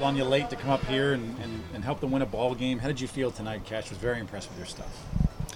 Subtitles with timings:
[0.00, 2.54] On you late to come up here and, and, and help them win a ball
[2.54, 2.78] game.
[2.78, 3.90] How did you feel tonight, Cash?
[3.90, 4.86] Was very impressed with your stuff.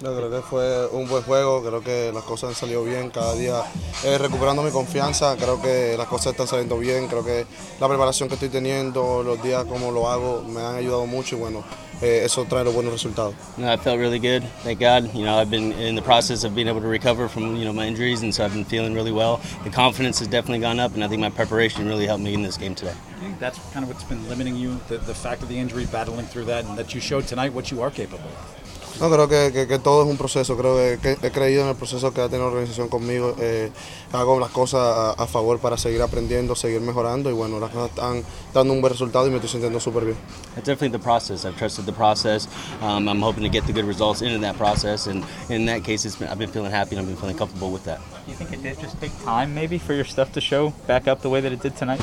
[0.01, 3.35] No, creo que fue un buen juego, creo que las cosas han salido bien, cada
[3.35, 3.63] día
[4.03, 7.45] eh, recuperando mi confianza, creo que las cosas están saliendo bien, creo que
[7.79, 11.39] la preparación que estoy teniendo, los días como lo hago, me han ayudado mucho y
[11.39, 11.63] bueno,
[12.03, 13.33] Eh, eso trae los buenos resultados.
[13.57, 15.15] No, I felt really good, thank God.
[15.15, 17.71] You know, I've been in the process of being able to recover from, you know,
[17.71, 19.39] my injuries and so I've been feeling really well.
[19.63, 22.43] The confidence has definitely gone up and I think my preparation really helped me in
[22.43, 22.93] this game today.
[23.39, 26.43] That's kind of what's been limiting you, the, the fact of the injury, battling through
[26.45, 28.82] that, and that you showed tonight what you are capable of.
[28.99, 31.69] No, creo que, que, que, todo es un proceso, creo que, que, he creído en
[31.69, 33.71] el proceso que ha tenido la organización conmigo, eh,
[34.11, 37.89] hago las cosas a, a, favor para seguir aprendiendo, seguir mejorando y bueno, las cosas
[37.89, 40.17] están dando un buen resultado y me estoy sintiendo súper bien.
[40.55, 42.47] It's definitely the process, I've trusted the process,
[42.81, 46.05] um, I'm hoping to get the good results into that process and in that case
[46.15, 47.99] been, I've been feeling happy and I've been feeling comfortable with that.
[48.25, 51.07] Do you think it did just take time maybe for your stuff to show back
[51.07, 52.01] up the way that it did tonight?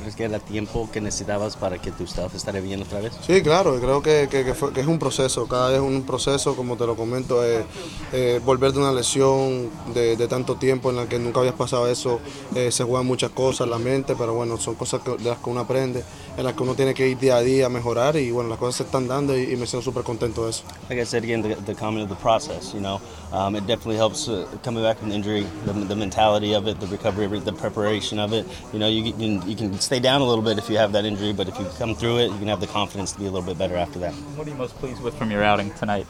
[0.00, 3.12] ¿Crees que era el tiempo que necesitabas para que tu stuff estará bien otra vez?
[3.26, 6.56] Sí, claro, creo que, que, que, fue, que, es un proceso, cada vez un proceso,
[6.56, 7.64] como te lo comento, eh,
[8.12, 11.86] eh, volver de una lesión de, de, tanto tiempo en la que nunca habías pasado
[11.88, 12.20] eso,
[12.54, 15.50] eh, se juegan muchas cosas la mente, pero bueno, son cosas que, de las que
[15.50, 16.02] uno aprende,
[16.36, 18.58] en las que uno tiene que ir día a día a mejorar y bueno, las
[18.58, 20.62] cosas se están dando y, y me siento súper contento de eso.
[20.88, 23.00] Like I said again, the, the comment of the process, you know,
[23.32, 26.86] um, it definitely helps uh, coming back from injury, the, the mentality of it, the
[26.86, 28.46] recovery, the preparation of it.
[28.72, 31.04] You know, you can, you can stay down a little bit if you have that
[31.04, 33.30] injury, but if you come through it, you can have the confidence to be a
[33.30, 34.12] little bit better after that.
[34.38, 36.06] What are you most pleased with from your outing tonight?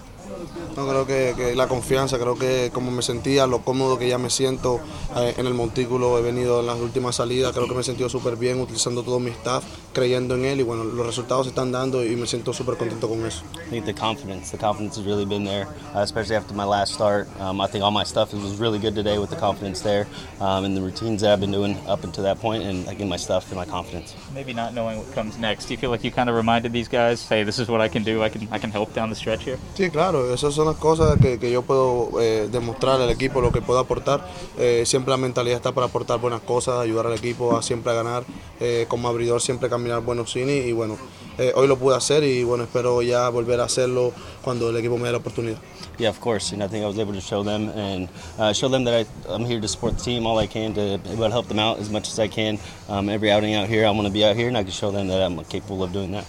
[0.77, 4.19] No, creo que, que, la confianza, creo que como me sentía, lo cómodo que ya
[4.19, 4.81] me siento
[5.17, 8.09] eh, en el montículo, he venido en las últimas salidas, creo que me he sentido
[8.09, 11.73] súper bien utilizando todo mi staff, creyendo en él y bueno, los resultados se están
[11.73, 13.43] dando y me siento súper contento con eso.
[13.67, 16.95] I think the confidence, the confidence has really been there, uh, especially after my last
[16.95, 17.29] start.
[17.41, 20.07] Um, I think all my stuff was really good today with the confidence there
[20.41, 23.17] um, and the routines that I've been doing up until that point and again my
[23.17, 24.15] stuff and my confidence.
[24.35, 26.89] Maybe not knowing what comes next, do you feel like you kind of reminded these
[26.89, 29.17] guys, hey, this is what I can do, I can, I can help down the
[29.17, 29.59] stretch here?
[29.75, 33.53] Sí, claro, esas son las cosas que, que yo puedo eh, demostrar al equipo, lo
[33.53, 34.27] que puedo aportar.
[34.59, 37.95] Eh, siempre la mentalidad está para aportar buenas cosas, ayudar al equipo a siempre a
[37.95, 38.25] ganar,
[38.61, 40.97] eh, como abridor siempre caminar buenos cines y bueno,
[41.39, 44.13] eh, hoy lo pude hacer y bueno, espero ya volver a hacerlo
[44.43, 45.59] cuando el equipo me dé la oportunidad.
[45.99, 48.71] Yeah, of course, and I think I was able to show them and uh, show
[48.71, 51.59] them that I, I'm here to support the team all I can to help them
[51.59, 52.59] out as much as I can.
[52.89, 54.91] Um, every outing out here, I want to be out here and I can show
[54.91, 56.25] them that I'm capable of doing that.